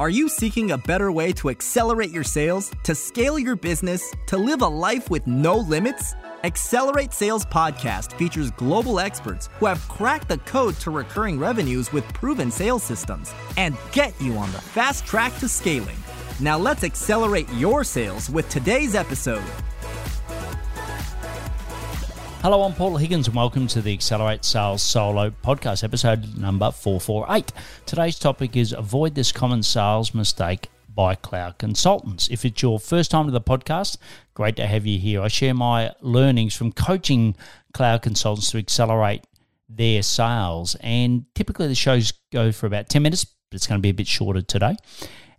[0.00, 4.38] Are you seeking a better way to accelerate your sales, to scale your business, to
[4.38, 6.14] live a life with no limits?
[6.44, 12.06] Accelerate Sales Podcast features global experts who have cracked the code to recurring revenues with
[12.14, 15.96] proven sales systems and get you on the fast track to scaling.
[16.38, 19.42] Now let's accelerate your sales with today's episode.
[22.40, 27.52] Hello, I'm Paul Higgins, and welcome to the Accelerate Sales Solo podcast, episode number 448.
[27.84, 32.28] Today's topic is avoid this common sales mistake by cloud consultants.
[32.28, 33.96] If it's your first time to the podcast,
[34.34, 35.20] great to have you here.
[35.20, 37.34] I share my learnings from coaching
[37.74, 39.24] cloud consultants to accelerate
[39.68, 43.82] their sales, and typically the shows go for about 10 minutes, but it's going to
[43.82, 44.76] be a bit shorter today.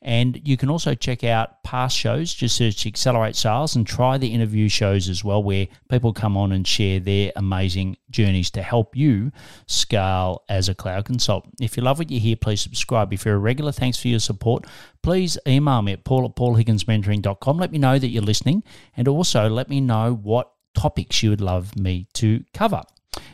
[0.00, 4.32] And you can also check out past shows, just search Accelerate Sales and try the
[4.32, 8.96] interview shows as well, where people come on and share their amazing journeys to help
[8.96, 9.32] you
[9.66, 11.54] scale as a cloud consultant.
[11.60, 13.12] If you love what you hear, please subscribe.
[13.12, 14.66] If you're a regular, thanks for your support.
[15.02, 17.58] Please email me at paul at paulhigginsmentoring.com.
[17.58, 18.62] Let me know that you're listening
[18.96, 22.82] and also let me know what topics you would love me to cover.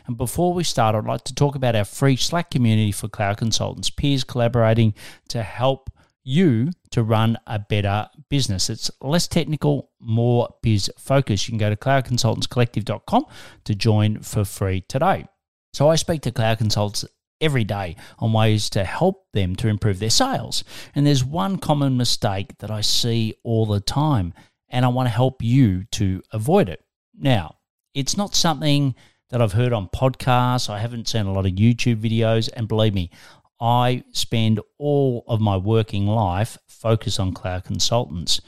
[0.07, 3.37] And before we start, I'd like to talk about our free Slack community for cloud
[3.37, 4.93] consultants, peers collaborating
[5.29, 5.89] to help
[6.25, 8.69] you to run a better business.
[8.69, 11.47] It's less technical, more biz focused.
[11.47, 13.25] You can go to cloudconsultantscollective.com
[13.63, 15.25] to join for free today.
[15.73, 17.05] So I speak to cloud consultants
[17.39, 20.63] every day on ways to help them to improve their sales.
[20.95, 24.33] And there's one common mistake that I see all the time,
[24.69, 26.83] and I want to help you to avoid it.
[27.17, 27.57] Now,
[27.93, 28.95] it's not something
[29.29, 30.69] that I've heard on podcasts.
[30.69, 33.11] I haven't seen a lot of YouTube videos, and believe me,
[33.59, 38.41] I spend all of my working life focused on cloud consultants.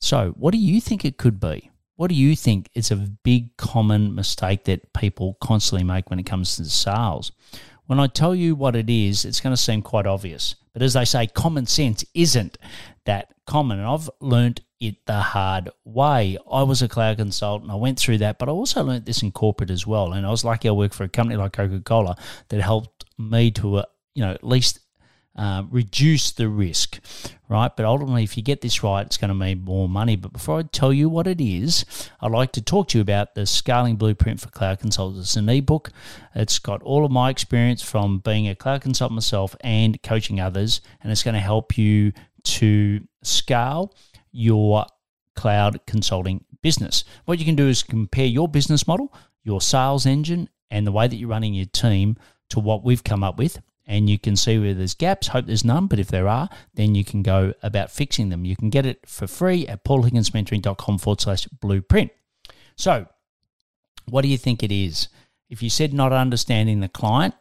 [0.00, 1.70] So, what do you think it could be?
[1.96, 6.26] What do you think is a big common mistake that people constantly make when it
[6.26, 7.32] comes to sales?
[7.86, 10.56] When I tell you what it is, it's going to seem quite obvious.
[10.72, 12.58] But as they say, common sense isn't
[13.06, 13.78] that common.
[13.78, 16.36] And I've learned it the hard way.
[16.50, 17.70] I was a cloud consultant.
[17.70, 20.12] I went through that, but I also learned this in corporate as well.
[20.12, 22.16] And I was lucky I worked for a company like Coca Cola
[22.48, 23.84] that helped me to uh,
[24.16, 24.80] you know, at least
[25.36, 26.98] uh, reduce the risk,
[27.50, 27.70] right?
[27.76, 30.16] But ultimately, if you get this right, it's going to mean more money.
[30.16, 31.84] But before I tell you what it is,
[32.22, 35.28] I'd like to talk to you about the Scaling Blueprint for Cloud Consultants.
[35.28, 35.92] It's an ebook.
[36.34, 40.80] It's got all of my experience from being a cloud consultant myself and coaching others,
[41.02, 42.12] and it's going to help you
[42.44, 43.94] to scale
[44.32, 44.86] your
[45.34, 47.04] cloud consulting business.
[47.26, 49.12] What you can do is compare your business model,
[49.44, 52.16] your sales engine, and the way that you're running your team
[52.48, 55.28] to what we've come up with and you can see where there's gaps.
[55.28, 58.44] Hope there's none, but if there are, then you can go about fixing them.
[58.44, 62.10] You can get it for free at paulhigginsmentoring.com forward slash blueprint.
[62.76, 63.06] So,
[64.06, 65.08] what do you think it is?
[65.48, 67.34] If you said not understanding the client,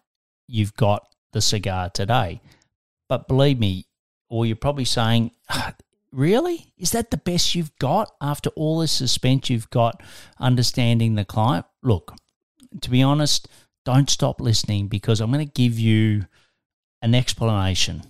[0.48, 2.42] you've got the cigar today.
[3.10, 3.88] But believe me,
[4.30, 5.76] or you're probably saying, ah,
[6.12, 6.74] really?
[6.78, 10.02] Is that the best you've got after all the suspense you've got
[10.40, 11.66] understanding the client?
[11.84, 12.16] Look,
[12.82, 13.48] to be honest,
[13.86, 16.26] don't stop listening because I'm going to give you
[17.02, 18.02] an explanation,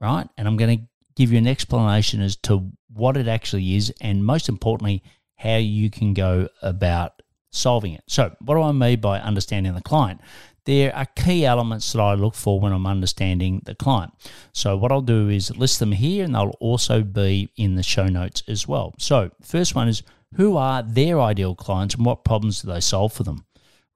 [0.00, 0.28] right?
[0.36, 0.84] And I'm going to
[1.16, 5.02] give you an explanation as to what it actually is and most importantly,
[5.36, 8.04] how you can go about solving it.
[8.06, 10.20] So, what do I mean by understanding the client?
[10.64, 14.12] There are key elements that I look for when I'm understanding the client.
[14.52, 18.06] So, what I'll do is list them here and they'll also be in the show
[18.06, 18.94] notes as well.
[18.98, 20.02] So, first one is
[20.34, 23.44] who are their ideal clients and what problems do they solve for them?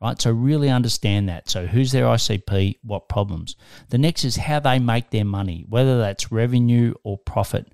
[0.01, 0.21] Right?
[0.21, 1.49] So really understand that.
[1.49, 3.57] So who's their ICP, what problems.
[3.91, 7.73] The next is how they make their money, whether that's revenue or profit.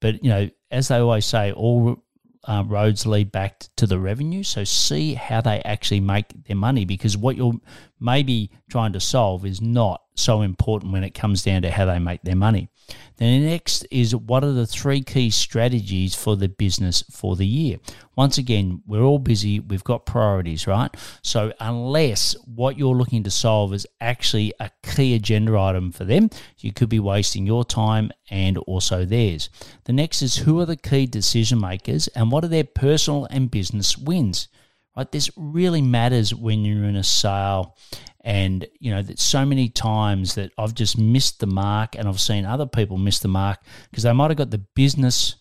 [0.00, 2.02] But you know, as they always say, all
[2.46, 4.42] uh, roads lead back to the revenue.
[4.42, 7.54] So see how they actually make their money because what you're
[8.00, 11.98] maybe trying to solve is not so important when it comes down to how they
[11.98, 12.68] make their money.
[13.16, 17.78] The next is what are the three key strategies for the business for the year?
[18.16, 20.94] Once again, we're all busy, we've got priorities, right?
[21.22, 26.30] So unless what you're looking to solve is actually a key agenda item for them,
[26.58, 29.48] you could be wasting your time and also theirs.
[29.84, 33.50] The next is who are the key decision makers and what are their personal and
[33.50, 34.48] business wins?
[34.96, 35.10] Right?
[35.10, 37.76] This really matters when you're in a sale
[38.20, 42.20] and, you know, that so many times that I've just missed the mark and I've
[42.20, 43.58] seen other people miss the mark
[43.90, 45.36] because they might have got the business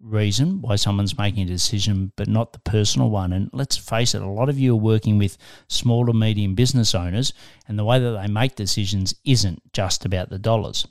[0.00, 3.32] reason why someone's making a decision, but not the personal one.
[3.32, 6.94] And let's face it, a lot of you are working with small to medium business
[6.94, 7.32] owners,
[7.66, 10.86] and the way that they make decisions isn't just about the dollars.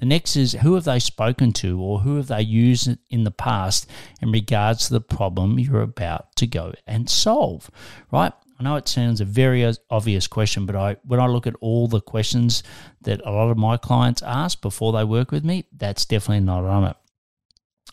[0.00, 3.30] The next is who have they spoken to or who have they used in the
[3.30, 3.88] past
[4.22, 7.70] in regards to the problem you're about to go and solve,
[8.10, 8.32] right?
[8.58, 11.86] I know it sounds a very obvious question, but I when I look at all
[11.86, 12.62] the questions
[13.02, 16.64] that a lot of my clients ask before they work with me, that's definitely not
[16.64, 16.96] on it.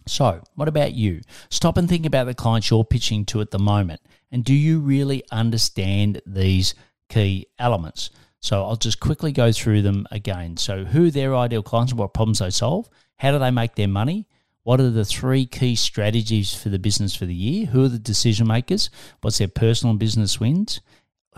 [0.07, 1.21] So, what about you?
[1.50, 4.00] Stop and think about the clients you're pitching to at the moment.
[4.31, 6.74] And do you really understand these
[7.10, 8.12] key elements?
[8.42, 10.57] So, I'll just quickly go through them again.
[10.57, 12.89] So, who their ideal clients and what problems they solve?
[13.18, 14.28] How do they make their money?
[14.63, 17.68] What are the three key strategies for the business for the year?
[17.68, 18.89] Who are the decision makers?
[19.22, 20.81] What's their personal and business wins?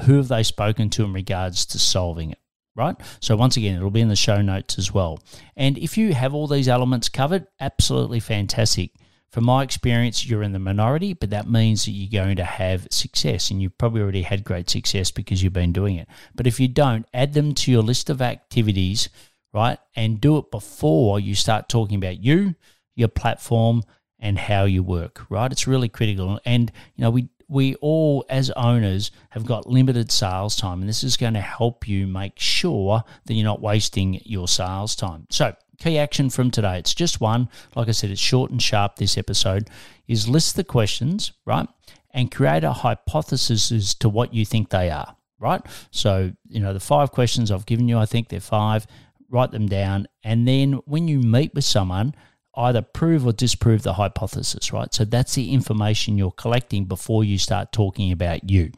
[0.02, 2.40] Who have they spoken to in regards to solving it?
[2.76, 2.96] Right?
[3.20, 5.20] So, once again, it'll be in the show notes as well.
[5.56, 8.92] And if you have all these elements covered, absolutely fantastic.
[9.32, 12.88] From my experience, you're in the minority, but that means that you're going to have
[12.90, 13.52] success.
[13.52, 16.08] And you've probably already had great success because you've been doing it.
[16.34, 19.10] But if you don't, add them to your list of activities,
[19.54, 19.78] right?
[19.96, 22.56] And do it before you start talking about you
[23.00, 23.82] your platform
[24.20, 25.52] and how you work, right?
[25.52, 26.40] It's really critical.
[26.46, 31.04] And, you know, we, we all, as owners, have got limited sales time, and this
[31.04, 35.26] is going to help you make sure that you're not wasting your sales time.
[35.32, 37.50] So, key action from today it's just one.
[37.76, 39.70] Like I said, it's short and sharp this episode
[40.08, 41.68] is list the questions, right?
[42.12, 45.62] And create a hypothesis as to what you think they are, right?
[45.90, 48.86] So, you know, the five questions I've given you, I think they're five.
[49.30, 50.08] Write them down.
[50.24, 52.16] And then when you meet with someone,
[52.60, 54.94] either prove or disprove the hypothesis, right?
[54.94, 58.72] So that's the information you're collecting before you start talking about you,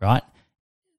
[0.00, 0.22] right?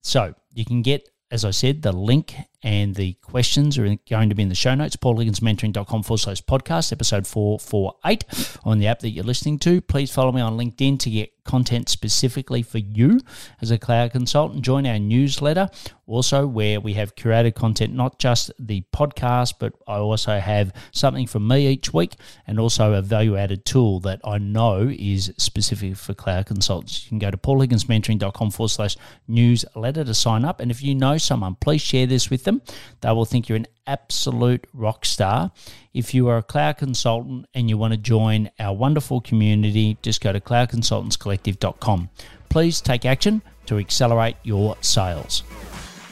[0.02, 2.36] So you can get, as I said, the link
[2.66, 6.92] and the questions are going to be in the show notes, paulhigginsmentoring.com forward slash podcast,
[6.92, 9.82] episode 448 on the app that you're listening to.
[9.82, 13.20] Please follow me on LinkedIn to get content specifically for you
[13.62, 14.64] as a cloud consultant.
[14.64, 15.70] Join our newsletter
[16.08, 21.28] also where we have curated content, not just the podcast, but I also have something
[21.28, 22.16] from me each week
[22.48, 27.06] and also a value added tool that I know is specific for cloud consultants.
[27.06, 28.98] You can go to paulhigginsmentoring.com forward slash
[29.28, 30.60] newsletter to sign up.
[30.60, 32.76] And if you know someone, please share this with them.
[33.02, 35.52] They will think you're an absolute rock star.
[35.94, 40.22] If you are a cloud consultant and you want to join our wonderful community, just
[40.22, 42.10] go to cloudconsultantscollective.com.
[42.50, 45.44] Please take action to accelerate your sales.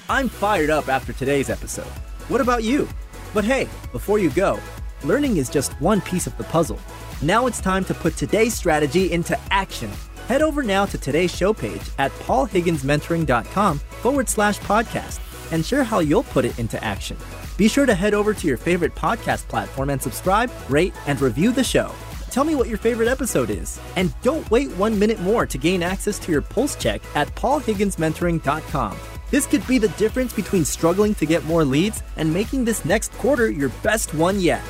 [0.10, 1.88] I'm fired up after today's episode.
[2.28, 2.88] What about you?
[3.34, 4.60] But hey, before you go,
[5.04, 6.80] learning is just one piece of the puzzle.
[7.22, 9.92] Now it's time to put today's strategy into action.
[10.28, 15.20] Head over now to today's show page at paulhigginsmentoring.com forward slash podcast
[15.52, 17.18] and share how you'll put it into action.
[17.58, 21.52] Be sure to head over to your favorite podcast platform and subscribe, rate, and review
[21.52, 21.92] the show.
[22.30, 23.80] Tell me what your favorite episode is.
[23.96, 28.98] And don't wait one minute more to gain access to your pulse check at paulhigginsmentoring.com.
[29.30, 33.12] This could be the difference between struggling to get more leads and making this next
[33.14, 34.64] quarter your best one yet.